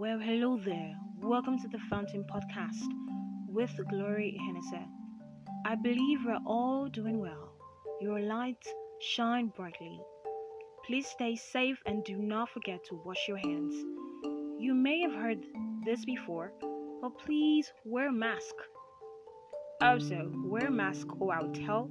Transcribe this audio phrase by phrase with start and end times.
[0.00, 0.94] Well, hello there.
[1.20, 2.88] Welcome to the Fountain Podcast
[3.46, 4.88] with Glory Hennessy.
[5.66, 7.52] I believe we're all doing well.
[8.00, 8.66] Your lights
[9.02, 10.00] shine brightly.
[10.86, 13.74] Please stay safe and do not forget to wash your hands.
[14.58, 15.44] You may have heard
[15.84, 16.54] this before,
[17.02, 18.54] but please wear a mask.
[19.82, 21.90] Also, wear a mask or I'll tell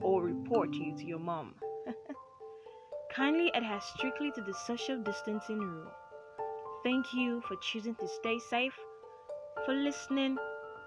[0.00, 1.56] or report you to your mom.
[3.12, 5.90] Kindly adhere strictly to the social distancing rule.
[6.84, 8.74] Thank you for choosing to stay safe,
[9.64, 10.36] for listening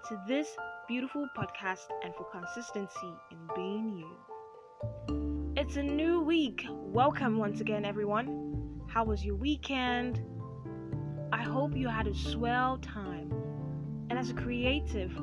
[0.08, 0.46] to this
[0.86, 5.54] beautiful podcast, and for consistency in being you.
[5.56, 6.66] It's a new week.
[6.70, 8.84] Welcome once again, everyone.
[8.88, 10.22] How was your weekend?
[11.32, 13.32] I hope you had a swell time.
[14.10, 15.18] And as a creative,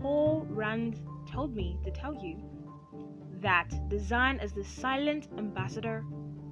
[0.00, 1.00] Paul Rand
[1.32, 2.42] told me to tell you
[3.42, 6.04] that design is the silent ambassador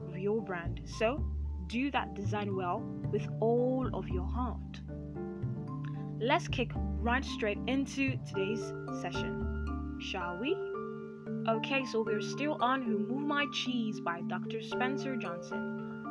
[0.07, 0.81] of your brand.
[0.85, 1.25] So,
[1.69, 2.81] do that design well
[3.11, 4.81] with all of your heart.
[6.21, 10.57] Let's kick right straight into today's session, shall we?
[11.49, 14.63] Okay, so we're still on Who Remove My Cheese by Dr.
[14.63, 16.05] Spencer Johnson.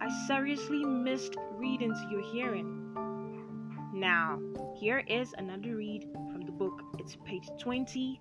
[0.00, 2.76] I seriously missed reading to your hearing.
[3.92, 4.40] Now,
[4.78, 6.82] here is another read from the book.
[6.98, 8.20] It's page 20.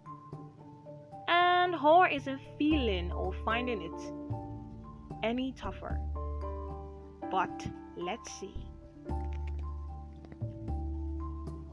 [1.28, 4.14] And Haw isn't feeling or finding it
[5.24, 6.00] any tougher.
[7.32, 8.56] But let's see.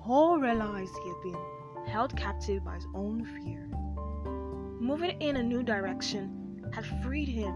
[0.00, 3.68] Haw realized he had been held captive by his own fear.
[4.80, 7.54] Moving in a new direction had freed him.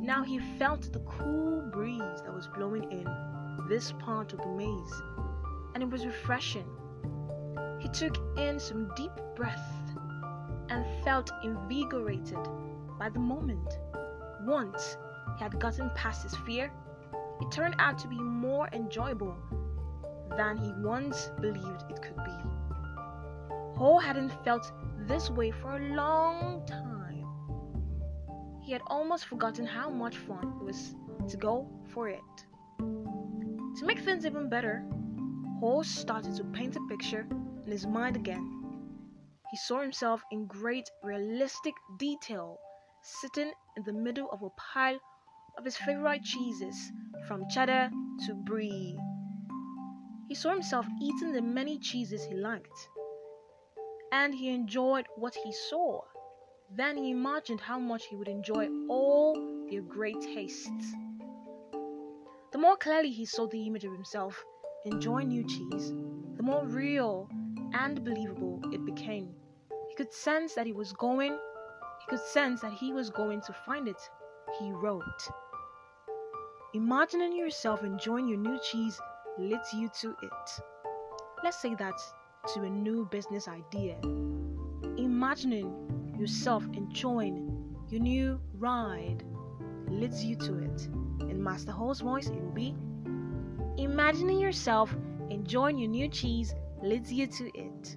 [0.00, 3.06] Now he felt the cool breeze that was blowing in
[3.68, 5.02] this part of the maze,
[5.74, 6.66] and it was refreshing.
[7.78, 9.96] He took in some deep breath
[10.68, 12.48] and felt invigorated
[12.98, 13.78] by the moment.
[14.44, 14.96] Once
[15.36, 16.72] he had gotten past his fear,
[17.40, 19.36] it turned out to be more enjoyable
[20.36, 22.36] than he once believed it could be.
[23.76, 24.72] Haw hadn't felt
[25.06, 27.26] this way for a long time.
[28.62, 30.94] He had almost forgotten how much fun it was
[31.28, 32.46] to go for it.
[32.78, 34.82] To make things even better,
[35.60, 37.26] Haw started to paint a picture
[37.64, 38.52] in his mind again.
[39.50, 42.58] He saw himself in great realistic detail,
[43.02, 44.98] sitting in the middle of a pile
[45.58, 46.92] of his favorite cheeses,
[47.26, 47.90] from cheddar
[48.26, 48.98] to brie.
[50.28, 52.88] He saw himself eating the many cheeses he liked,
[54.12, 56.02] and he enjoyed what he saw.
[56.74, 59.34] Then he imagined how much he would enjoy all
[59.70, 60.94] their great tastes.
[62.52, 64.44] The more clearly he saw the image of himself
[64.84, 65.92] enjoying new cheese,
[66.36, 67.28] the more real
[67.72, 69.34] and believable it became.
[69.88, 73.52] He could sense that he was going, he could sense that he was going to
[73.52, 74.00] find it.
[74.58, 75.28] He wrote.
[76.76, 79.00] Imagining yourself enjoying your new cheese
[79.38, 80.60] leads you to it.
[81.42, 81.94] Let's say that
[82.52, 83.96] to a new business idea.
[84.98, 85.72] Imagining
[86.18, 89.24] yourself enjoying your new ride
[89.88, 90.88] leads you to it.
[91.30, 92.74] In Master Haw's voice, it will be
[93.78, 94.94] Imagining yourself
[95.30, 97.96] enjoying your new cheese leads you to it.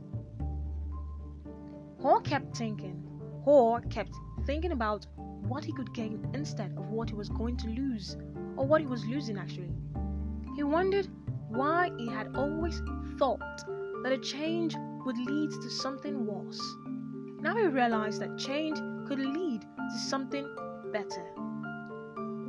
[2.02, 3.04] Haw kept thinking.
[3.44, 4.14] Haw kept
[4.46, 5.06] thinking about
[5.50, 8.16] what he could gain instead of what he was going to lose,
[8.60, 9.72] or what he was losing actually.
[10.58, 11.08] He wondered
[11.48, 12.82] why he had always
[13.18, 13.64] thought
[14.04, 14.76] that a change
[15.06, 16.62] would lead to something worse.
[17.40, 18.78] Now he realized that change
[19.08, 20.46] could lead to something
[20.92, 21.24] better.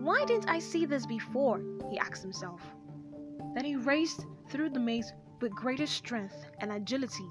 [0.00, 1.62] Why didn't I see this before?
[1.92, 2.60] he asked himself.
[3.54, 7.30] Then he raced through the maze with greater strength and agility.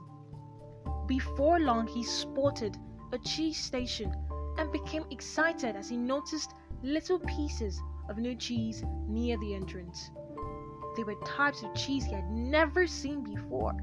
[1.06, 2.78] Before long, he spotted
[3.11, 4.16] a cheese station
[4.57, 10.12] and became excited as he noticed little pieces of new cheese near the entrance.
[10.97, 13.74] They were types of cheese he had never seen before,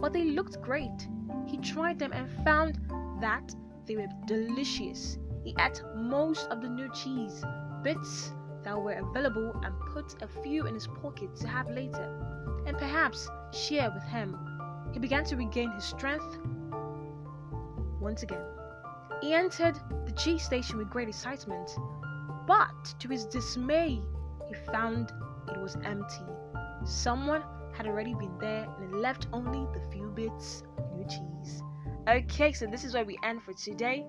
[0.00, 1.06] but they looked great.
[1.46, 2.80] He tried them and found
[3.20, 3.54] that
[3.86, 5.18] they were delicious.
[5.44, 7.44] He ate most of the new cheese
[7.82, 8.32] bits
[8.64, 13.28] that were available and put a few in his pocket to have later, and perhaps
[13.52, 14.36] share with him.
[14.92, 16.38] He began to regain his strength
[18.00, 18.44] once again.
[19.20, 21.70] He entered the cheese station with great excitement,
[22.48, 24.00] but to his dismay,
[24.48, 25.12] he found
[25.48, 26.24] it was empty.
[26.84, 27.42] Someone
[27.74, 31.62] had already been there and left only the few bits of new cheese.
[32.08, 34.06] Okay, so this is where we end for today.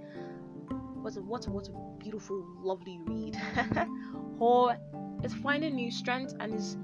[1.01, 3.35] What a what a what a beautiful, lovely read.
[4.39, 4.73] Haw
[5.21, 6.77] is finding new strength and is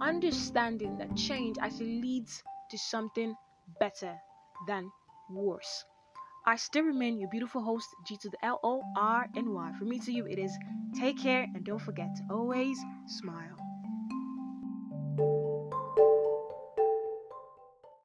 [0.00, 3.34] understanding that change actually leads to something
[3.78, 4.14] better
[4.66, 4.90] than
[5.30, 5.84] worse.
[6.44, 9.72] I still remain your beautiful host, G to the L O R N Y.
[9.78, 10.50] From me to you, it is
[10.98, 13.56] take care and don't forget to always smile.